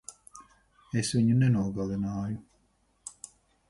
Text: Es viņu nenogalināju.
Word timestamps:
Es 1.03 1.13
viņu 1.17 1.37
nenogalināju. 1.43 2.43